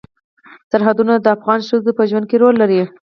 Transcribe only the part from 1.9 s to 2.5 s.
په ژوند کې